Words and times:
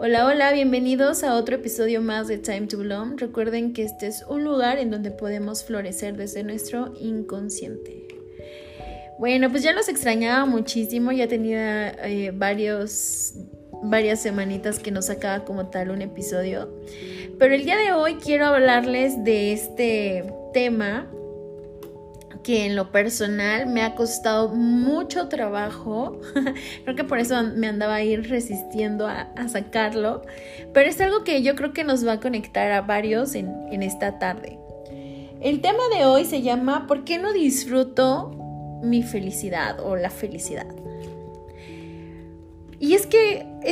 Hola, 0.00 0.26
hola, 0.26 0.52
bienvenidos 0.52 1.24
a 1.24 1.34
otro 1.34 1.56
episodio 1.56 2.00
más 2.00 2.28
de 2.28 2.38
Time 2.38 2.68
to 2.68 2.78
Bloom. 2.78 3.16
Recuerden 3.16 3.72
que 3.72 3.82
este 3.82 4.06
es 4.06 4.24
un 4.28 4.44
lugar 4.44 4.78
en 4.78 4.92
donde 4.92 5.10
podemos 5.10 5.64
florecer 5.64 6.16
desde 6.16 6.44
nuestro 6.44 6.94
inconsciente. 7.00 8.06
Bueno, 9.18 9.50
pues 9.50 9.64
ya 9.64 9.72
los 9.72 9.88
extrañaba 9.88 10.46
muchísimo, 10.46 11.10
ya 11.10 11.26
tenía 11.26 11.90
eh, 12.06 12.30
varios, 12.32 13.34
varias 13.82 14.22
semanitas 14.22 14.78
que 14.78 14.92
no 14.92 15.02
sacaba 15.02 15.44
como 15.44 15.66
tal 15.66 15.90
un 15.90 16.00
episodio. 16.00 16.72
Pero 17.36 17.56
el 17.56 17.64
día 17.64 17.76
de 17.76 17.90
hoy 17.90 18.18
quiero 18.22 18.46
hablarles 18.46 19.24
de 19.24 19.52
este 19.52 20.32
tema 20.52 21.10
que 22.48 22.64
en 22.64 22.76
lo 22.76 22.90
personal 22.92 23.66
me 23.66 23.82
ha 23.82 23.94
costado 23.94 24.48
mucho 24.48 25.28
trabajo. 25.28 26.18
creo 26.84 26.96
que 26.96 27.04
por 27.04 27.18
eso 27.18 27.42
me 27.42 27.66
andaba 27.66 27.96
ahí 27.96 28.16
resistiendo 28.16 29.06
a, 29.06 29.28
sacarlo. 29.48 30.22
Pero 30.72 30.88
es 30.88 30.98
algo 31.02 31.24
que 31.24 31.42
yo 31.42 31.54
creo 31.56 31.74
que 31.74 31.84
nos 31.84 32.06
va 32.06 32.12
a 32.12 32.20
conectar 32.20 32.72
a 32.72 32.80
varios 32.80 33.34
en, 33.34 33.54
en 33.70 33.82
esta 33.82 34.18
tarde. 34.18 34.58
El 35.42 35.60
tema 35.60 35.82
de 35.94 36.06
hoy 36.06 36.24
se 36.24 36.40
llama 36.40 36.86
¿Por 36.86 37.04
qué 37.04 37.18
no 37.18 37.34
disfruto 37.34 38.30
mi 38.82 39.02
felicidad 39.02 39.80
o 39.80 39.96
la 39.96 40.08
felicidad? 40.08 40.68
Y 42.80 42.94
es 42.94 43.06
que 43.06 43.27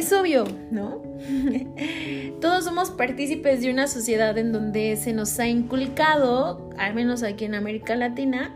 es 0.06 0.12
obvio, 0.12 0.44
¿no? 0.70 1.02
Todos 2.40 2.64
somos 2.64 2.90
partícipes 2.90 3.60
de 3.60 3.70
una 3.70 3.88
sociedad 3.88 4.38
en 4.38 4.52
donde 4.52 4.96
se 4.96 5.12
nos 5.12 5.38
ha 5.40 5.48
inculcado, 5.48 6.70
al 6.78 6.94
menos 6.94 7.24
aquí 7.24 7.44
en 7.44 7.56
América 7.56 7.96
Latina, 7.96 8.54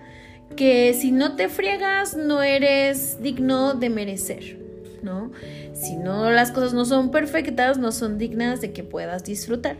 que 0.54 0.94
si 0.94 1.10
no 1.10 1.34
te 1.34 1.48
friegas 1.48 2.16
no 2.16 2.42
eres 2.42 3.20
digno 3.20 3.74
de 3.74 3.90
merecer, 3.90 4.58
¿no? 5.02 5.32
Si 5.72 5.96
no 5.96 6.30
las 6.30 6.52
cosas 6.52 6.72
no 6.72 6.84
son 6.84 7.10
perfectas, 7.10 7.78
no 7.78 7.90
son 7.90 8.16
dignas 8.16 8.60
de 8.60 8.72
que 8.72 8.84
puedas 8.84 9.24
disfrutar. 9.24 9.76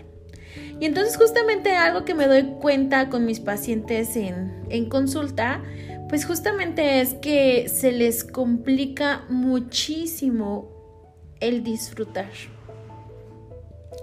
Y 0.80 0.86
entonces 0.86 1.16
justamente 1.16 1.77
algo 1.77 2.05
que 2.05 2.14
me 2.14 2.27
doy 2.27 2.55
cuenta 2.60 3.10
con 3.10 3.27
mis 3.27 3.38
pacientes 3.38 4.16
en, 4.16 4.64
en 4.70 4.88
consulta, 4.88 5.62
pues 6.08 6.24
justamente 6.24 7.00
es 7.00 7.14
que 7.14 7.68
se 7.68 7.92
les 7.92 8.24
complica 8.24 9.24
muchísimo 9.28 10.80
el 11.41 11.64
disfrutar, 11.64 12.30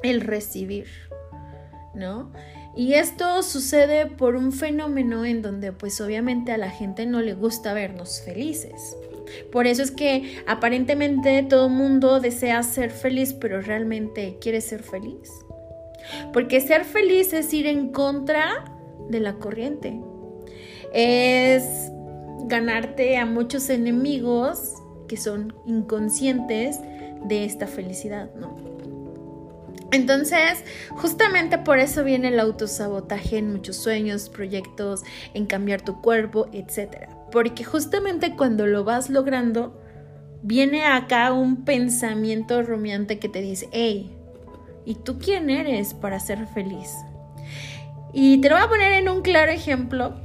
el 0.04 0.22
recibir, 0.22 0.88
¿no? 1.94 2.32
Y 2.76 2.94
esto 2.94 3.42
sucede 3.42 4.06
por 4.06 4.36
un 4.36 4.52
fenómeno 4.52 5.26
en 5.26 5.42
donde 5.42 5.72
pues 5.72 6.00
obviamente 6.00 6.52
a 6.52 6.58
la 6.58 6.70
gente 6.70 7.08
no 7.08 7.22
le 7.22 7.34
gusta 7.34 7.74
vernos 7.74 8.22
felices. 8.22 8.96
Por 9.52 9.66
eso 9.66 9.82
es 9.82 9.92
que 9.92 10.44
aparentemente 10.46 11.44
todo 11.44 11.70
mundo 11.70 12.20
desea 12.20 12.62
ser 12.64 12.92
feliz, 12.92 13.34
pero 13.34 13.62
realmente 13.62 14.38
quiere 14.40 14.62
ser 14.62 14.84
feliz. 14.84 15.32
Porque 16.34 16.62
ser 16.62 16.86
feliz 16.86 17.34
es 17.34 17.54
ir 17.54 17.66
en 17.66 17.90
contra 17.90 18.66
de 19.10 19.20
la 19.20 19.34
corriente. 19.34 20.00
Es 20.94 21.92
ganarte 22.46 23.18
a 23.18 23.26
muchos 23.26 23.70
enemigos 23.70 24.74
que 25.08 25.18
son 25.18 25.56
inconscientes 25.66 26.80
de 27.28 27.46
esta 27.46 27.68
felicidad, 27.68 28.30
¿no? 28.36 28.56
Entonces, 29.92 30.64
justamente 30.92 31.58
por 31.58 31.80
eso 31.80 32.04
viene 32.04 32.28
el 32.28 32.40
autosabotaje 32.40 33.38
en 33.38 33.52
muchos 33.52 33.78
sueños, 33.78 34.30
proyectos, 34.30 35.04
en 35.34 35.46
cambiar 35.46 35.82
tu 35.82 36.02
cuerpo, 36.02 36.48
etc. 36.52 37.08
Porque 37.32 37.64
justamente 37.64 38.36
cuando 38.36 38.68
lo 38.68 38.84
vas 38.84 39.10
logrando, 39.10 39.80
viene 40.42 40.86
acá 40.86 41.32
un 41.32 41.64
pensamiento 41.64 42.62
rumiante 42.64 43.18
que 43.18 43.30
te 43.30 43.42
dice, 43.42 43.70
hey, 43.72 44.12
¿y 44.86 44.96
tú 44.96 45.20
quién 45.20 45.50
eres 45.50 45.94
para 45.94 46.20
ser 46.20 46.48
feliz? 46.48 46.92
Y 48.14 48.40
te 48.40 48.50
lo 48.50 48.56
voy 48.56 48.66
a 48.66 48.70
poner 48.70 48.92
en 48.94 49.08
un 49.10 49.22
claro 49.22 49.52
ejemplo, 49.52 50.16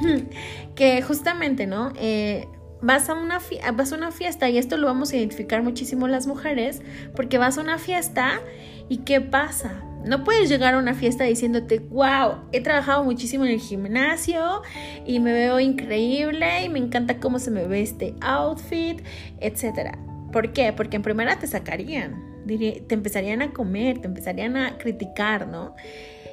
que 0.76 1.02
justamente, 1.02 1.66
¿no? 1.66 1.92
Eh, 1.96 2.46
vas 2.80 3.08
a, 3.08 3.14
una 3.14 3.40
vas 3.74 3.92
a 3.92 3.96
una 3.96 4.12
fiesta 4.12 4.48
y 4.48 4.58
esto 4.58 4.76
lo 4.76 4.86
vamos 4.86 5.12
a 5.12 5.16
identificar 5.16 5.62
muchísimo 5.62 6.08
las 6.08 6.26
mujeres, 6.26 6.82
porque 7.14 7.38
vas 7.38 7.58
a 7.58 7.60
una 7.60 7.78
fiesta 7.78 8.40
¿Y 8.88 8.98
qué 8.98 9.20
pasa? 9.20 9.82
No 10.04 10.24
puedes 10.24 10.48
llegar 10.48 10.74
a 10.74 10.78
una 10.78 10.94
fiesta 10.94 11.24
diciéndote, 11.24 11.80
wow, 11.80 12.36
he 12.52 12.62
trabajado 12.62 13.04
muchísimo 13.04 13.44
en 13.44 13.50
el 13.50 13.60
gimnasio 13.60 14.62
y 15.04 15.20
me 15.20 15.32
veo 15.32 15.60
increíble 15.60 16.64
y 16.64 16.68
me 16.68 16.78
encanta 16.78 17.20
cómo 17.20 17.38
se 17.38 17.50
me 17.50 17.66
ve 17.66 17.82
este 17.82 18.14
outfit, 18.20 19.02
etc. 19.40 19.96
¿Por 20.32 20.52
qué? 20.52 20.72
Porque 20.72 20.96
en 20.96 21.02
primera 21.02 21.38
te 21.38 21.46
sacarían, 21.46 22.44
te 22.46 22.94
empezarían 22.94 23.42
a 23.42 23.52
comer, 23.52 23.98
te 23.98 24.06
empezarían 24.06 24.56
a 24.56 24.78
criticar, 24.78 25.48
¿no? 25.48 25.74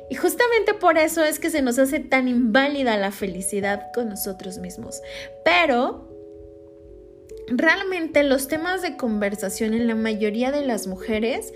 Y 0.09 0.15
justamente 0.15 0.73
por 0.75 0.97
eso 0.97 1.25
es 1.25 1.39
que 1.39 1.49
se 1.49 1.61
nos 1.61 1.77
hace 1.79 1.99
tan 1.99 2.27
inválida 2.27 2.95
la 2.95 3.11
felicidad 3.11 3.87
con 3.93 4.07
nosotros 4.07 4.59
mismos. 4.59 5.01
Pero 5.43 6.14
realmente 7.47 8.23
los 8.23 8.47
temas 8.47 8.81
de 8.81 8.97
conversación 8.97 9.73
en 9.73 9.87
la 9.87 9.95
mayoría 9.95 10.51
de 10.51 10.65
las 10.65 10.87
mujeres 10.87 11.53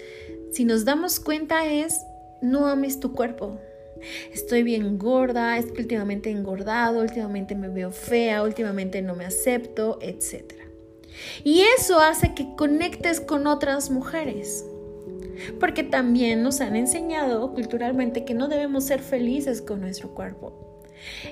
si 0.51 0.65
nos 0.65 0.83
damos 0.83 1.19
cuenta 1.19 1.65
es, 1.65 2.05
no 2.41 2.65
ames 2.65 2.99
tu 2.99 3.13
cuerpo. 3.13 3.59
Estoy 4.33 4.63
bien 4.63 4.97
gorda, 4.97 5.57
es 5.57 5.71
que 5.71 5.81
últimamente 5.81 6.31
engordado, 6.31 7.01
últimamente 7.01 7.53
me 7.53 7.69
veo 7.69 7.91
fea, 7.91 8.41
últimamente 8.41 9.01
no 9.01 9.15
me 9.15 9.25
acepto, 9.25 9.99
etc. 10.01 10.53
Y 11.43 11.61
eso 11.77 11.99
hace 11.99 12.33
que 12.33 12.55
conectes 12.55 13.21
con 13.21 13.45
otras 13.45 13.91
mujeres. 13.91 14.65
Porque 15.59 15.83
también 15.83 16.41
nos 16.41 16.61
han 16.61 16.75
enseñado 16.75 17.53
culturalmente 17.53 18.25
que 18.25 18.33
no 18.33 18.47
debemos 18.47 18.85
ser 18.85 19.01
felices 19.01 19.61
con 19.61 19.81
nuestro 19.81 20.15
cuerpo. 20.15 20.68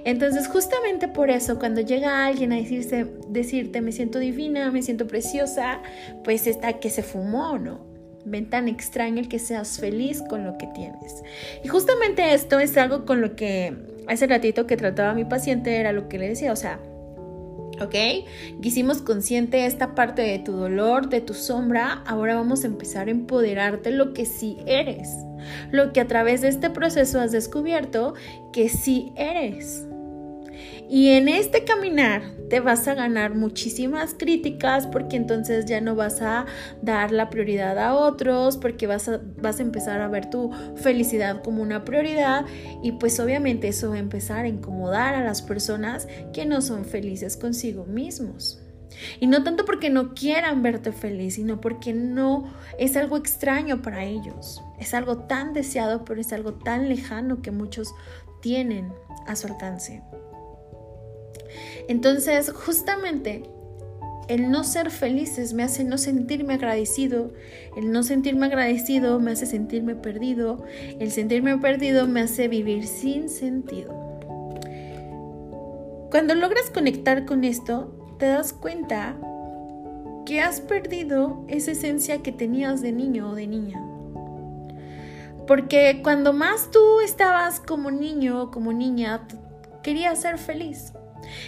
Entonces, 0.06 0.48
justamente 0.48 1.08
por 1.08 1.30
eso, 1.30 1.60
cuando 1.60 1.82
llega 1.82 2.26
alguien 2.26 2.52
a 2.54 2.56
decirse, 2.56 3.06
decirte, 3.30 3.82
me 3.82 3.92
siento 3.92 4.20
divina, 4.20 4.72
me 4.72 4.82
siento 4.82 5.08
preciosa, 5.08 5.82
pues 6.24 6.48
está 6.48 6.74
que 6.74 6.90
se 6.90 7.04
fumó, 7.04 7.58
¿no? 7.58 7.86
Ven 8.26 8.50
tan 8.50 8.68
extraño 8.68 9.20
el 9.20 9.30
que 9.30 9.40
seas 9.40 9.80
feliz 9.80 10.22
con 10.30 10.44
lo 10.44 10.58
que 10.58 10.68
tienes. 10.68 11.24
Y 11.64 11.68
justamente 11.68 12.34
esto 12.34 12.60
es 12.60 12.78
algo 12.78 13.06
con 13.06 13.22
lo 13.22 13.36
que 13.36 13.76
hace 14.08 14.28
ratito 14.28 14.68
que 14.68 14.78
trataba 14.78 15.12
a 15.12 15.16
mi 15.16 15.26
paciente, 15.26 15.76
era 15.78 15.92
lo 15.92 16.10
que 16.10 16.18
le 16.18 16.30
decía, 16.30 16.52
o 16.52 16.56
sea, 16.56 16.80
¿ok? 17.82 17.96
Hicimos 18.62 19.02
consciente 19.02 19.66
esta 19.66 19.96
parte 19.96 20.22
de 20.22 20.40
tu 20.40 20.54
dolor, 20.54 21.10
de 21.10 21.22
tu 21.22 21.34
sombra, 21.34 22.04
ahora 22.06 22.36
vamos 22.36 22.64
a 22.64 22.68
empezar 22.68 23.08
a 23.08 23.12
empoderarte 23.12 23.92
lo 23.92 24.14
que 24.14 24.26
sí 24.26 24.58
eres, 24.66 25.10
lo 25.72 25.94
que 25.94 26.02
a 26.02 26.08
través 26.08 26.42
de 26.42 26.50
este 26.50 26.70
proceso 26.70 27.20
has 27.20 27.32
descubierto 27.32 28.14
que 28.52 28.70
sí 28.70 29.12
eres. 29.16 29.88
Y 30.90 31.10
en 31.10 31.28
este 31.28 31.66
caminar 31.66 32.22
te 32.50 32.62
vas 32.62 32.88
a 32.88 32.94
ganar 32.94 33.36
muchísimas 33.36 34.14
críticas 34.14 34.88
porque 34.88 35.18
entonces 35.18 35.66
ya 35.66 35.82
no 35.82 35.96
vas 35.96 36.22
a 36.22 36.46
dar 36.82 37.12
la 37.12 37.30
prioridad 37.30 37.78
a 37.78 37.94
otros, 37.94 38.56
porque 38.56 38.88
vas 38.88 39.10
a, 39.10 39.20
vas 39.42 39.60
a 39.60 39.64
empezar 39.64 40.00
a 40.00 40.08
ver 40.08 40.30
tu 40.30 40.52
felicidad 40.78 41.44
como 41.44 41.62
una 41.62 41.84
prioridad 41.84 42.46
y 42.82 42.94
pues 42.94 43.20
obviamente 43.20 43.68
eso 43.68 43.90
va 43.90 43.96
a 43.96 44.00
empezar 44.00 44.46
a 44.46 44.48
incomodar 44.48 45.14
a 45.14 45.26
las 45.26 45.42
personas 45.42 46.08
que 46.32 46.46
no 46.46 46.62
son 46.62 46.86
felices 46.86 47.36
consigo 47.36 47.86
mismos. 47.86 48.62
Y 49.20 49.28
no 49.28 49.44
tanto 49.44 49.66
porque 49.66 49.90
no 49.90 50.14
quieran 50.14 50.64
verte 50.64 50.92
feliz, 50.92 51.36
sino 51.36 51.60
porque 51.62 51.94
no 51.94 52.54
es 52.80 52.96
algo 52.96 53.18
extraño 53.18 53.82
para 53.82 54.06
ellos. 54.06 54.64
Es 54.80 54.94
algo 54.94 55.20
tan 55.20 55.54
deseado, 55.54 56.04
pero 56.06 56.22
es 56.22 56.34
algo 56.34 56.54
tan 56.54 56.90
lejano 56.90 57.42
que 57.42 57.52
muchos 57.52 57.94
tienen 58.42 58.92
a 59.28 59.36
su 59.36 59.48
alcance. 59.48 60.02
Entonces, 61.88 62.52
justamente, 62.52 63.44
el 64.28 64.52
no 64.52 64.64
ser 64.64 64.92
felices 64.92 65.54
me 65.54 65.64
hace 65.64 65.84
no 65.84 65.98
sentirme 65.98 66.56
agradecido, 66.56 67.32
el 67.78 67.92
no 67.92 68.04
sentirme 68.04 68.48
agradecido 68.48 69.20
me 69.20 69.32
hace 69.32 69.46
sentirme 69.46 69.96
perdido, 69.96 70.66
el 71.00 71.12
sentirme 71.12 71.58
perdido 71.58 72.08
me 72.08 72.22
hace 72.22 72.48
vivir 72.50 72.86
sin 72.88 73.30
sentido. 73.30 73.94
Cuando 76.12 76.36
logras 76.36 76.70
conectar 76.74 77.26
con 77.26 77.44
esto, 77.44 78.16
te 78.18 78.28
das 78.28 78.52
cuenta 78.52 79.16
que 80.26 80.42
has 80.42 80.60
perdido 80.60 81.46
esa 81.48 81.72
esencia 81.72 82.22
que 82.22 82.34
tenías 82.34 82.82
de 82.82 82.92
niño 82.92 83.30
o 83.30 83.36
de 83.36 83.48
niña. 83.48 83.82
Porque 85.48 86.02
cuando 86.04 86.34
más 86.34 86.70
tú 86.72 87.00
estabas 87.00 87.62
como 87.62 87.92
niño 87.92 88.44
o 88.44 88.52
como 88.52 88.74
niña, 88.74 89.26
querías 89.84 90.20
ser 90.20 90.38
feliz. 90.38 90.92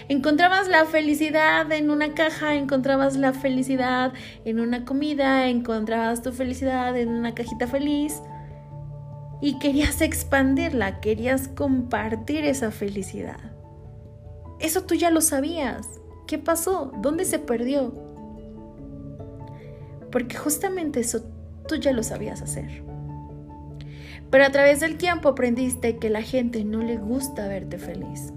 Encontrabas 0.07 0.67
la 0.67 0.85
felicidad 0.85 1.71
en 1.71 1.89
una 1.89 2.13
caja, 2.13 2.55
encontrabas 2.55 3.15
la 3.15 3.33
felicidad 3.33 4.13
en 4.45 4.59
una 4.59 4.85
comida, 4.85 5.47
encontrabas 5.47 6.21
tu 6.21 6.31
felicidad 6.31 6.97
en 6.97 7.09
una 7.09 7.33
cajita 7.33 7.67
feliz 7.67 8.21
y 9.41 9.59
querías 9.59 10.01
expandirla, 10.01 10.99
querías 10.99 11.47
compartir 11.47 12.45
esa 12.45 12.71
felicidad. 12.71 13.39
Eso 14.59 14.83
tú 14.83 14.95
ya 14.95 15.09
lo 15.09 15.21
sabías. 15.21 15.87
¿Qué 16.27 16.37
pasó? 16.37 16.91
¿Dónde 17.01 17.25
se 17.25 17.39
perdió? 17.39 17.93
Porque 20.11 20.35
justamente 20.35 20.99
eso 20.99 21.23
tú 21.67 21.75
ya 21.75 21.93
lo 21.93 22.03
sabías 22.03 22.41
hacer. 22.41 22.83
Pero 24.29 24.43
a 24.43 24.51
través 24.51 24.79
del 24.79 24.97
tiempo 24.97 25.29
aprendiste 25.29 25.97
que 25.97 26.09
la 26.09 26.21
gente 26.21 26.63
no 26.63 26.79
le 26.81 26.97
gusta 26.97 27.47
verte 27.47 27.77
feliz. 27.77 28.33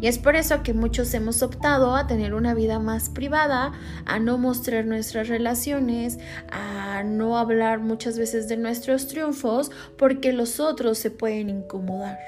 Y 0.00 0.06
es 0.06 0.18
por 0.18 0.36
eso 0.36 0.62
que 0.62 0.74
muchos 0.74 1.12
hemos 1.14 1.42
optado 1.42 1.96
a 1.96 2.06
tener 2.06 2.34
una 2.34 2.54
vida 2.54 2.78
más 2.78 3.10
privada, 3.10 3.72
a 4.04 4.20
no 4.20 4.38
mostrar 4.38 4.84
nuestras 4.84 5.28
relaciones, 5.28 6.18
a 6.50 7.02
no 7.02 7.36
hablar 7.36 7.80
muchas 7.80 8.16
veces 8.16 8.48
de 8.48 8.56
nuestros 8.56 9.08
triunfos, 9.08 9.72
porque 9.96 10.32
los 10.32 10.60
otros 10.60 10.98
se 10.98 11.10
pueden 11.10 11.50
incomodar. 11.50 12.18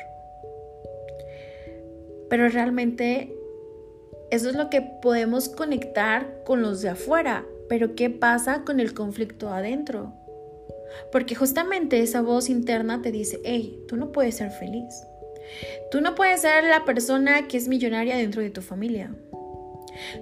Pero 2.29 2.49
realmente 2.49 3.33
eso 4.31 4.49
es 4.49 4.57
lo 4.57 4.71
que 4.71 4.83
podemos 4.83 5.49
conectar 5.49 6.43
con 6.45 6.63
los 6.63 6.83
de 6.83 6.91
afuera. 6.91 7.45
Pero 7.69 7.95
¿qué 7.95 8.11
pasa 8.11 8.63
con 8.65 8.81
el 8.81 8.95
conflicto 8.95 9.49
adentro? 9.51 10.13
Porque 11.13 11.37
justamente 11.37 12.01
esa 12.01 12.21
voz 12.21 12.49
interna 12.49 13.01
te 13.01 13.13
dice, 13.13 13.41
hey, 13.45 13.85
tú 13.87 13.97
no 13.97 14.11
puedes 14.11 14.37
ser 14.37 14.51
feliz. 14.51 15.05
Tú 15.91 16.01
no 16.01 16.15
puedes 16.15 16.43
ser 16.43 16.65
la 16.65 16.85
persona 16.85 17.49
que 17.49 17.57
es 17.57 17.69
millonaria 17.69 18.17
dentro 18.17 18.43
de 18.43 18.51
tu 18.51 18.63
familia. 18.63 19.11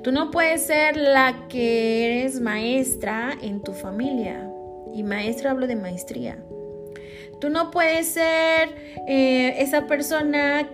Tú 0.03 0.13
no 0.13 0.31
puedes 0.31 0.63
ser 0.63 0.97
la 0.97 1.47
que 1.49 2.21
eres 2.21 2.41
maestra 2.41 3.37
en 3.41 3.63
tu 3.63 3.73
familia. 3.73 4.51
Y 4.95 5.03
maestra 5.03 5.51
hablo 5.51 5.67
de 5.67 5.77
maestría. 5.77 6.43
Tú 7.41 7.51
no 7.51 7.71
puedes 7.71 8.09
ser 8.09 8.75
eh, 9.07 9.55
esa 9.59 9.87
persona 9.87 10.69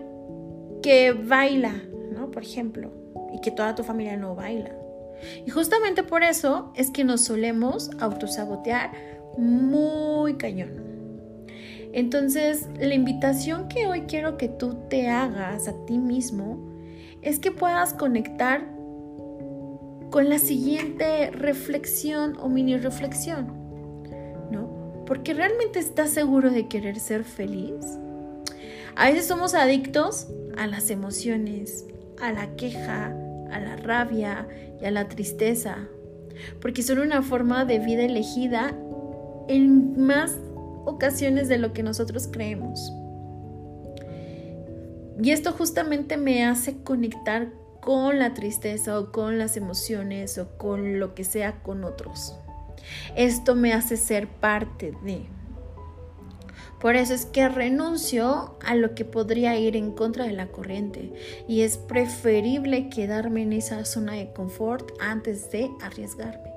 que 0.82 1.12
baila, 1.12 1.82
¿no? 2.12 2.30
Por 2.30 2.42
ejemplo, 2.42 2.92
y 3.32 3.40
que 3.40 3.50
toda 3.50 3.74
tu 3.74 3.82
familia 3.82 4.16
no 4.16 4.34
baila. 4.34 4.70
Y 5.44 5.50
justamente 5.50 6.02
por 6.02 6.22
eso 6.22 6.72
es 6.74 6.90
que 6.90 7.04
nos 7.04 7.22
solemos 7.22 7.90
autosabotear 7.98 8.92
muy 9.36 10.34
cañón. 10.34 10.83
Entonces, 11.94 12.66
la 12.80 12.92
invitación 12.92 13.68
que 13.68 13.86
hoy 13.86 14.00
quiero 14.08 14.36
que 14.36 14.48
tú 14.48 14.74
te 14.90 15.08
hagas 15.08 15.68
a 15.68 15.74
ti 15.86 15.96
mismo 15.96 16.58
es 17.22 17.38
que 17.38 17.52
puedas 17.52 17.94
conectar 17.94 18.66
con 20.10 20.28
la 20.28 20.40
siguiente 20.40 21.30
reflexión 21.30 22.36
o 22.40 22.48
mini 22.48 22.76
reflexión, 22.78 23.46
¿no? 24.50 25.04
Porque 25.06 25.34
realmente 25.34 25.78
estás 25.78 26.10
seguro 26.10 26.50
de 26.50 26.66
querer 26.66 26.98
ser 26.98 27.22
feliz. 27.22 27.86
A 28.96 29.10
veces 29.10 29.26
somos 29.26 29.54
adictos 29.54 30.26
a 30.56 30.66
las 30.66 30.90
emociones, 30.90 31.86
a 32.20 32.32
la 32.32 32.56
queja, 32.56 33.16
a 33.52 33.60
la 33.60 33.76
rabia 33.76 34.48
y 34.82 34.84
a 34.84 34.90
la 34.90 35.08
tristeza, 35.08 35.86
porque 36.60 36.82
son 36.82 36.98
una 36.98 37.22
forma 37.22 37.64
de 37.64 37.78
vida 37.78 38.02
elegida 38.02 38.76
en 39.46 39.96
más 39.96 40.36
ocasiones 40.84 41.48
de 41.48 41.58
lo 41.58 41.72
que 41.72 41.82
nosotros 41.82 42.28
creemos. 42.30 42.92
Y 45.22 45.30
esto 45.30 45.52
justamente 45.52 46.16
me 46.16 46.44
hace 46.44 46.82
conectar 46.82 47.52
con 47.80 48.18
la 48.18 48.34
tristeza 48.34 48.98
o 48.98 49.12
con 49.12 49.38
las 49.38 49.56
emociones 49.56 50.38
o 50.38 50.56
con 50.56 50.98
lo 50.98 51.14
que 51.14 51.24
sea 51.24 51.62
con 51.62 51.84
otros. 51.84 52.34
Esto 53.16 53.54
me 53.54 53.72
hace 53.72 53.96
ser 53.96 54.26
parte 54.26 54.92
de. 55.04 55.26
Por 56.80 56.96
eso 56.96 57.14
es 57.14 57.24
que 57.24 57.48
renuncio 57.48 58.58
a 58.64 58.74
lo 58.74 58.94
que 58.94 59.06
podría 59.06 59.56
ir 59.56 59.76
en 59.76 59.92
contra 59.92 60.24
de 60.26 60.32
la 60.32 60.48
corriente 60.48 61.12
y 61.48 61.62
es 61.62 61.78
preferible 61.78 62.90
quedarme 62.90 63.42
en 63.42 63.54
esa 63.54 63.84
zona 63.86 64.14
de 64.14 64.32
confort 64.32 64.92
antes 65.00 65.50
de 65.50 65.70
arriesgarme. 65.80 66.50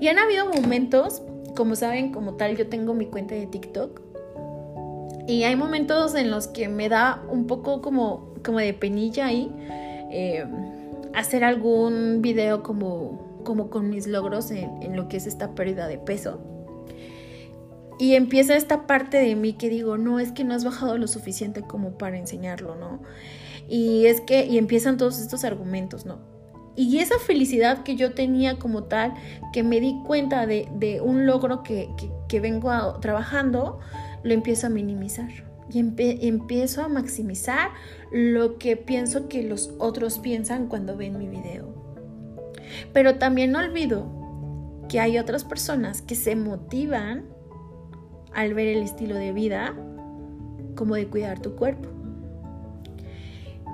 Y 0.00 0.08
han 0.08 0.18
habido 0.18 0.46
momentos 0.46 1.22
como 1.60 1.76
saben, 1.76 2.10
como 2.10 2.36
tal, 2.36 2.56
yo 2.56 2.68
tengo 2.68 2.94
mi 2.94 3.04
cuenta 3.04 3.34
de 3.34 3.46
TikTok. 3.46 4.00
Y 5.28 5.42
hay 5.42 5.56
momentos 5.56 6.14
en 6.14 6.30
los 6.30 6.46
que 6.46 6.68
me 6.68 6.88
da 6.88 7.22
un 7.28 7.46
poco 7.46 7.82
como, 7.82 8.32
como 8.42 8.60
de 8.60 8.72
penilla 8.72 9.26
ahí 9.26 9.52
eh, 10.10 10.46
hacer 11.12 11.44
algún 11.44 12.22
video 12.22 12.62
como, 12.62 13.42
como 13.44 13.68
con 13.68 13.90
mis 13.90 14.06
logros 14.06 14.50
en, 14.52 14.82
en 14.82 14.96
lo 14.96 15.06
que 15.08 15.18
es 15.18 15.26
esta 15.26 15.54
pérdida 15.54 15.86
de 15.86 15.98
peso. 15.98 16.40
Y 17.98 18.14
empieza 18.14 18.56
esta 18.56 18.86
parte 18.86 19.18
de 19.18 19.36
mí 19.36 19.52
que 19.52 19.68
digo, 19.68 19.98
no, 19.98 20.18
es 20.18 20.32
que 20.32 20.44
no 20.44 20.54
has 20.54 20.64
bajado 20.64 20.96
lo 20.96 21.08
suficiente 21.08 21.60
como 21.60 21.98
para 21.98 22.16
enseñarlo, 22.16 22.74
¿no? 22.74 23.02
Y 23.68 24.06
es 24.06 24.22
que, 24.22 24.46
y 24.46 24.56
empiezan 24.56 24.96
todos 24.96 25.20
estos 25.20 25.44
argumentos, 25.44 26.06
¿no? 26.06 26.20
Y 26.80 26.96
esa 27.00 27.18
felicidad 27.18 27.82
que 27.82 27.94
yo 27.94 28.14
tenía 28.14 28.58
como 28.58 28.84
tal, 28.84 29.12
que 29.52 29.62
me 29.62 29.80
di 29.80 30.00
cuenta 30.06 30.46
de, 30.46 31.02
un 31.04 31.26
logro 31.26 31.62
que, 31.62 31.90
vengo 32.40 32.70
trabajando, 33.00 33.80
lo 34.22 34.32
empiezo 34.32 34.68
a 34.68 34.70
minimizar. 34.70 35.28
Y 35.68 35.78
empiezo 36.26 36.82
a 36.82 36.88
maximizar 36.88 37.68
lo 38.10 38.56
que 38.56 38.78
pienso 38.78 39.28
que 39.28 39.42
los 39.42 39.74
otros 39.78 40.20
piensan 40.20 40.68
cuando 40.68 40.96
ven 40.96 41.18
mi 41.18 41.28
video. 41.28 41.68
Pero 42.94 43.16
también 43.16 43.52
no 43.52 43.58
olvido 43.58 44.06
que 44.88 45.00
hay 45.00 45.18
otras 45.18 45.44
personas 45.44 46.00
que 46.00 46.14
se 46.14 46.34
motivan 46.34 47.26
al 48.32 48.54
ver 48.54 48.68
el 48.68 48.82
estilo 48.82 49.16
de 49.16 49.32
vida 49.32 49.74
como 50.76 50.94
de 50.94 51.08
cuidar 51.08 51.40
tu 51.40 51.56
cuerpo. 51.56 51.90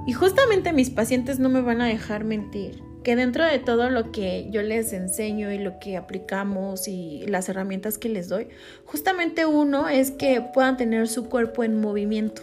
Y 0.08 0.12
justamente 0.12 0.72
mis 0.72 0.90
pacientes 0.90 1.38
no 1.38 1.48
me 1.48 1.60
van 1.60 1.80
a 1.80 1.86
dejar 1.86 2.24
mentir 2.24 2.84
que 3.06 3.14
dentro 3.14 3.44
de 3.44 3.60
todo 3.60 3.88
lo 3.88 4.10
que 4.10 4.48
yo 4.50 4.62
les 4.62 4.92
enseño 4.92 5.52
y 5.52 5.58
lo 5.58 5.78
que 5.78 5.96
aplicamos 5.96 6.88
y 6.88 7.24
las 7.28 7.48
herramientas 7.48 7.98
que 7.98 8.08
les 8.08 8.28
doy, 8.28 8.48
justamente 8.84 9.46
uno 9.46 9.88
es 9.88 10.10
que 10.10 10.42
puedan 10.52 10.76
tener 10.76 11.06
su 11.06 11.28
cuerpo 11.28 11.62
en 11.62 11.80
movimiento, 11.80 12.42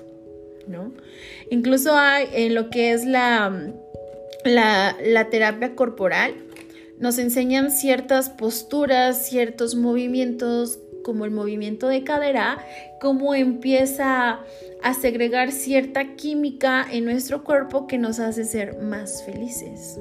¿no? 0.66 0.94
Incluso 1.52 1.98
hay 1.98 2.30
en 2.32 2.56
lo 2.56 2.70
que 2.70 2.94
es 2.94 3.04
la, 3.04 3.74
la, 4.46 4.96
la 5.06 5.30
terapia 5.30 5.76
corporal, 5.76 6.34
nos 6.98 7.18
enseñan 7.18 7.70
ciertas 7.70 8.30
posturas, 8.30 9.28
ciertos 9.28 9.76
movimientos 9.76 10.80
como 11.04 11.26
el 11.26 11.32
movimiento 11.32 11.88
de 11.88 12.04
cadera, 12.04 12.58
cómo 13.00 13.36
empieza 13.36 14.40
a 14.82 14.94
segregar 14.94 15.52
cierta 15.52 16.16
química 16.16 16.86
en 16.90 17.06
nuestro 17.06 17.44
cuerpo 17.44 17.88
que 17.88 17.98
nos 17.98 18.20
hace 18.20 18.44
ser 18.44 18.80
más 18.80 19.24
felices. 19.24 20.00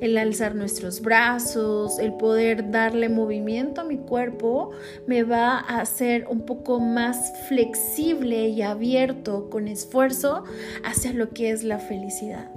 El 0.00 0.16
alzar 0.16 0.54
nuestros 0.54 1.00
brazos, 1.00 1.98
el 1.98 2.14
poder 2.14 2.70
darle 2.70 3.08
movimiento 3.08 3.82
a 3.82 3.84
mi 3.84 3.98
cuerpo, 3.98 4.70
me 5.06 5.22
va 5.22 5.58
a 5.58 5.80
hacer 5.80 6.26
un 6.28 6.46
poco 6.46 6.80
más 6.80 7.32
flexible 7.48 8.48
y 8.48 8.62
abierto 8.62 9.50
con 9.50 9.68
esfuerzo 9.68 10.44
hacia 10.84 11.12
lo 11.12 11.30
que 11.30 11.50
es 11.50 11.62
la 11.62 11.78
felicidad. 11.78 12.50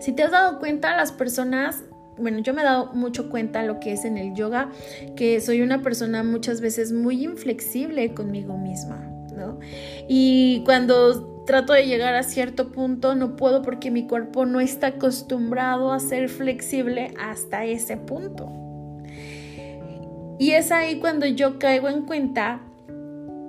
Si 0.00 0.12
te 0.12 0.22
has 0.22 0.30
dado 0.30 0.58
cuenta, 0.58 0.96
las 0.96 1.12
personas 1.12 1.84
bueno, 2.18 2.38
yo 2.38 2.54
me 2.54 2.62
he 2.62 2.64
dado 2.64 2.92
mucho 2.94 3.28
cuenta 3.28 3.62
lo 3.62 3.80
que 3.80 3.92
es 3.92 4.04
en 4.04 4.16
el 4.16 4.34
yoga, 4.34 4.70
que 5.16 5.40
soy 5.40 5.62
una 5.62 5.82
persona 5.82 6.22
muchas 6.22 6.60
veces 6.60 6.92
muy 6.92 7.24
inflexible 7.24 8.14
conmigo 8.14 8.56
misma, 8.56 8.96
¿no? 9.36 9.58
Y 10.08 10.62
cuando 10.64 11.44
trato 11.46 11.72
de 11.72 11.86
llegar 11.86 12.14
a 12.14 12.22
cierto 12.22 12.72
punto, 12.72 13.14
no 13.14 13.36
puedo 13.36 13.62
porque 13.62 13.90
mi 13.90 14.06
cuerpo 14.06 14.46
no 14.46 14.60
está 14.60 14.88
acostumbrado 14.88 15.92
a 15.92 16.00
ser 16.00 16.28
flexible 16.28 17.14
hasta 17.18 17.64
ese 17.64 17.96
punto. 17.96 18.52
Y 20.38 20.50
es 20.50 20.70
ahí 20.70 20.98
cuando 21.00 21.26
yo 21.26 21.58
caigo 21.58 21.88
en 21.88 22.02
cuenta 22.02 22.60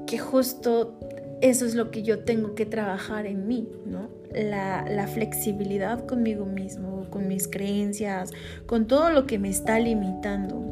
que 0.06 0.18
justo 0.18 0.98
eso 1.42 1.66
es 1.66 1.76
lo 1.76 1.92
que 1.92 2.04
yo 2.04 2.24
tengo 2.24 2.56
que 2.56 2.66
trabajar 2.66 3.26
en 3.26 3.48
mí, 3.48 3.68
¿no? 3.86 4.10
La, 4.44 5.08
flexibilidad 5.08 6.06
conmigo 6.06 6.46
mismo, 6.46 7.08
con 7.10 7.28
mis 7.28 7.48
creencias, 7.48 8.32
con 8.66 8.88
todo 8.88 9.10
lo 9.10 9.26
que 9.26 9.40
me 9.40 9.50
está 9.50 9.80
limitando. 9.80 10.64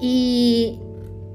Y, 0.00 0.78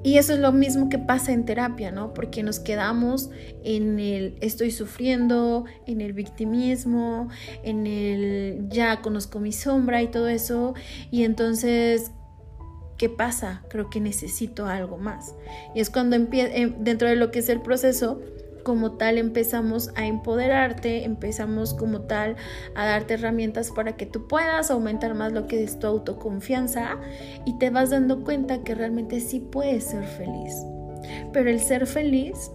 y 0.04 0.18
eso 0.18 0.34
es 0.34 0.40
lo 0.40 0.52
mismo 0.52 0.90
que 0.90 1.00
pasa 1.00 1.32
en 1.32 1.46
terapia, 1.46 1.92
¿no? 1.92 2.14
Porque 2.14 2.44
nos 2.44 2.60
quedamos 2.60 3.30
en 3.64 4.00
el 4.00 4.38
estoy 4.42 4.72
sufriendo, 4.72 5.66
en 5.86 6.02
el 6.02 6.14
victimismo, 6.14 7.30
en 7.64 7.88
el 7.88 8.68
ya 8.70 9.02
conozco 9.02 9.40
mi 9.40 9.52
sombra 9.52 10.02
y 10.04 10.08
todo 10.10 10.28
eso. 10.28 10.76
Y 11.12 11.24
entonces 11.24 12.12
¿qué 12.98 13.10
pasa? 13.10 13.64
Creo 13.70 13.90
que 13.90 14.00
necesito 14.00 14.66
algo 14.66 14.98
más. 14.98 15.36
Y 15.76 15.80
es 15.80 15.90
cuando 15.90 16.16
eh, 16.16 16.74
dentro 16.80 17.08
de 17.08 17.16
lo 17.16 17.32
que 17.32 17.40
es 17.40 17.50
el 17.50 17.62
proceso, 17.62 18.20
como 18.68 18.92
tal 18.92 19.18
empezamos 19.18 19.94
a 19.96 20.08
empoderarte, 20.08 21.06
empezamos 21.06 21.74
como 21.74 22.02
tal 22.02 22.36
a 22.76 22.86
darte 22.86 23.14
herramientas 23.14 23.72
para 23.72 23.96
que 23.96 24.06
tú 24.06 24.28
puedas 24.28 24.70
aumentar 24.72 25.14
más 25.14 25.32
lo 25.32 25.48
que 25.48 25.64
es 25.64 25.80
tu 25.80 25.88
autoconfianza 25.88 26.98
y 27.46 27.58
te 27.60 27.70
vas 27.70 27.92
dando 27.92 28.26
cuenta 28.26 28.66
que 28.66 28.76
realmente 28.76 29.22
sí 29.22 29.40
puedes 29.40 29.86
ser 29.86 30.04
feliz. 30.04 30.54
Pero 31.32 31.50
el 31.50 31.62
ser 31.62 31.88
feliz 31.88 32.52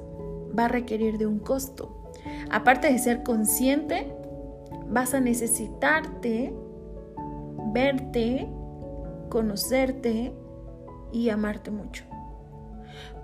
va 0.54 0.66
a 0.66 0.69
requerir 0.69 1.16
de 1.16 1.25
un 1.25 1.38
costo. 1.38 2.12
Aparte 2.50 2.92
de 2.92 2.99
ser 2.99 3.23
consciente, 3.23 4.12
vas 4.88 5.14
a 5.14 5.21
necesitarte, 5.21 6.52
verte, 7.73 8.50
conocerte 9.31 10.35
y 11.11 11.31
amarte 11.31 11.71
mucho. 11.71 12.12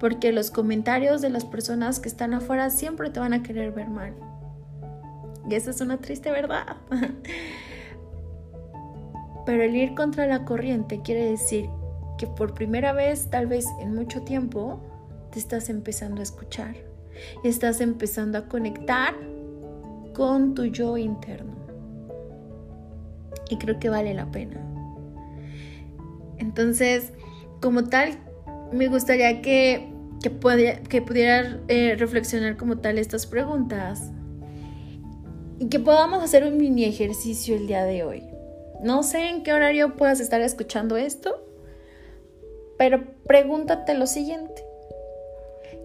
Porque 0.00 0.32
los 0.32 0.50
comentarios 0.50 1.20
de 1.20 1.30
las 1.30 1.44
personas 1.44 2.00
que 2.00 2.08
están 2.08 2.34
afuera 2.34 2.70
siempre 2.70 3.10
te 3.10 3.20
van 3.20 3.32
a 3.32 3.42
querer 3.42 3.72
ver 3.72 3.88
mal. 3.88 4.14
Y 5.48 5.54
esa 5.54 5.70
es 5.70 5.80
una 5.80 5.98
triste 5.98 6.30
verdad. 6.30 6.76
Pero 9.46 9.62
el 9.62 9.74
ir 9.74 9.94
contra 9.94 10.26
la 10.26 10.44
corriente 10.44 11.00
quiere 11.02 11.30
decir 11.30 11.70
que 12.18 12.26
por 12.26 12.52
primera 12.52 12.92
vez, 12.92 13.30
tal 13.30 13.46
vez 13.46 13.66
en 13.80 13.94
mucho 13.94 14.22
tiempo, 14.22 14.80
te 15.32 15.38
estás 15.38 15.70
empezando 15.70 16.20
a 16.20 16.24
escuchar. 16.24 16.74
Y 17.42 17.48
estás 17.48 17.80
empezando 17.80 18.38
a 18.38 18.48
conectar 18.48 19.14
con 20.14 20.54
tu 20.54 20.64
yo 20.66 20.96
interno. 20.98 21.54
Y 23.48 23.56
creo 23.56 23.78
que 23.78 23.88
vale 23.88 24.12
la 24.14 24.30
pena. 24.30 24.60
Entonces, 26.38 27.12
como 27.60 27.84
tal, 27.84 28.18
me 28.72 28.88
gustaría 28.88 29.40
que, 29.42 29.88
que, 30.22 30.30
pudiera 30.30 31.60
eh, 31.68 31.96
reflexionar 31.96 32.56
como 32.56 32.78
tal 32.78 32.98
estas 32.98 33.26
preguntas 33.26 34.10
y 35.58 35.68
que 35.68 35.78
podamos 35.80 36.22
hacer 36.22 36.44
un 36.44 36.56
mini 36.56 36.84
ejercicio 36.84 37.56
el 37.56 37.66
día 37.66 37.84
de 37.84 38.04
hoy. 38.04 38.22
No 38.82 39.02
sé 39.02 39.28
en 39.28 39.42
qué 39.42 39.52
horario 39.52 39.96
puedas 39.96 40.20
estar 40.20 40.40
escuchando 40.40 40.96
esto, 40.96 41.44
pero 42.76 43.04
pregúntate 43.26 43.94
lo 43.94 44.06
siguiente. 44.06 44.64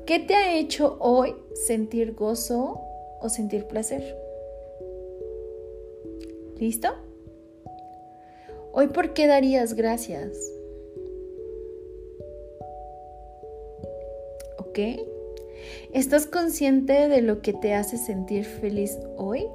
¿Qué 0.05 0.19
te 0.19 0.35
ha 0.35 0.53
hecho 0.53 0.97
hoy 0.99 1.33
sentir 1.65 2.13
gozo 2.13 2.81
o 3.21 3.29
sentir 3.29 3.65
placer? 3.65 4.15
¿Listo? 6.59 6.93
Hoy, 8.73 8.87
¿por 8.87 9.13
qué 9.13 9.27
darías 9.27 9.73
gracias? 9.73 10.37
¿Estás 15.93 16.25
consciente 16.25 17.07
de 17.07 17.21
lo 17.21 17.41
que 17.41 17.53
te 17.53 17.73
hace 17.73 17.97
sentir 17.97 18.43
feliz 18.43 18.97
hoy? 19.17 19.45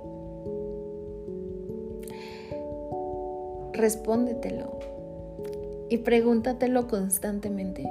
Respóndetelo 3.73 4.79
y 5.89 5.99
pregúntatelo 5.99 6.87
constantemente. 6.87 7.89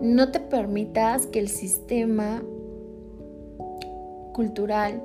No 0.00 0.30
te 0.30 0.40
permitas 0.40 1.26
que 1.26 1.40
el 1.40 1.48
sistema 1.48 2.42
cultural 4.32 5.02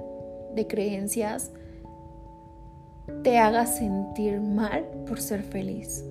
de 0.55 0.67
creencias 0.67 1.51
te 3.23 3.37
haga 3.37 3.65
sentir 3.65 4.39
mal 4.39 4.85
por 5.07 5.19
ser 5.19 5.43
feliz. 5.43 6.05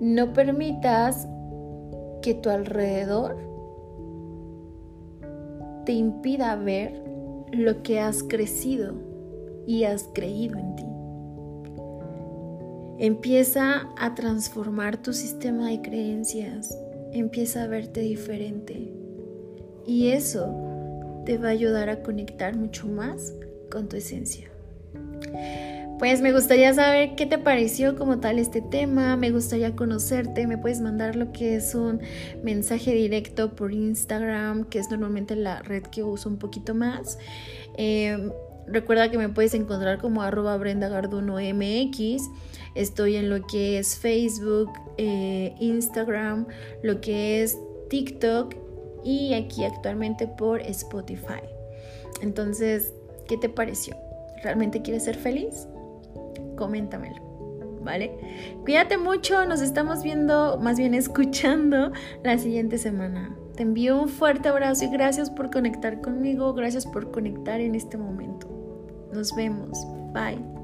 No 0.00 0.32
permitas 0.32 1.28
que 2.22 2.34
tu 2.34 2.48
alrededor 2.48 3.36
te 5.84 5.92
impida 5.92 6.56
ver 6.56 7.02
lo 7.52 7.82
que 7.82 8.00
has 8.00 8.22
crecido 8.22 8.94
y 9.66 9.84
has 9.84 10.08
creído 10.14 10.58
en 10.58 10.76
ti. 10.76 10.84
Empieza 12.98 13.88
a 13.98 14.14
transformar 14.14 14.96
tu 14.96 15.12
sistema 15.12 15.68
de 15.68 15.82
creencias, 15.82 16.78
empieza 17.12 17.64
a 17.64 17.66
verte 17.66 18.00
diferente 18.00 18.92
y 19.86 20.08
eso 20.08 20.54
te 21.26 21.38
va 21.38 21.48
a 21.48 21.52
ayudar 21.52 21.88
a 21.90 22.02
conectar 22.02 22.56
mucho 22.56 22.86
más 22.86 23.34
con 23.70 23.88
tu 23.88 23.96
esencia. 23.96 24.48
Pues 26.02 26.20
me 26.20 26.32
gustaría 26.32 26.74
saber 26.74 27.14
qué 27.14 27.26
te 27.26 27.38
pareció 27.38 27.94
como 27.96 28.18
tal 28.18 28.40
este 28.40 28.60
tema, 28.60 29.16
me 29.16 29.30
gustaría 29.30 29.76
conocerte, 29.76 30.48
me 30.48 30.58
puedes 30.58 30.80
mandar 30.80 31.14
lo 31.14 31.30
que 31.30 31.54
es 31.54 31.76
un 31.76 32.00
mensaje 32.42 32.92
directo 32.92 33.54
por 33.54 33.72
Instagram, 33.72 34.64
que 34.64 34.80
es 34.80 34.90
normalmente 34.90 35.36
la 35.36 35.62
red 35.62 35.84
que 35.84 36.02
uso 36.02 36.28
un 36.28 36.38
poquito 36.38 36.74
más. 36.74 37.20
Eh, 37.78 38.32
recuerda 38.66 39.12
que 39.12 39.16
me 39.16 39.28
puedes 39.28 39.54
encontrar 39.54 40.00
como 40.00 40.22
arroba 40.22 40.56
Brenda 40.56 40.88
Garduno 40.88 41.36
MX. 41.36 42.28
Estoy 42.74 43.14
en 43.14 43.30
lo 43.30 43.46
que 43.46 43.78
es 43.78 43.96
Facebook, 43.96 44.72
eh, 44.98 45.54
Instagram, 45.60 46.48
lo 46.82 47.00
que 47.00 47.44
es 47.44 47.56
TikTok 47.90 48.56
y 49.04 49.34
aquí 49.34 49.64
actualmente 49.64 50.26
por 50.26 50.62
Spotify. 50.62 51.44
Entonces, 52.22 52.92
¿qué 53.28 53.36
te 53.36 53.48
pareció? 53.48 53.96
¿Realmente 54.42 54.82
quieres 54.82 55.04
ser 55.04 55.14
feliz? 55.14 55.68
Coméntamelo. 56.56 57.30
¿Vale? 57.82 58.16
Cuídate 58.62 58.96
mucho, 58.96 59.44
nos 59.44 59.60
estamos 59.60 60.04
viendo, 60.04 60.58
más 60.60 60.78
bien 60.78 60.94
escuchando 60.94 61.90
la 62.22 62.38
siguiente 62.38 62.78
semana. 62.78 63.36
Te 63.56 63.64
envío 63.64 64.00
un 64.00 64.08
fuerte 64.08 64.48
abrazo 64.48 64.84
y 64.84 64.88
gracias 64.88 65.30
por 65.30 65.50
conectar 65.50 66.00
conmigo, 66.00 66.54
gracias 66.54 66.86
por 66.86 67.10
conectar 67.10 67.60
en 67.60 67.74
este 67.74 67.98
momento. 67.98 68.48
Nos 69.12 69.34
vemos. 69.34 69.78
Bye. 70.12 70.61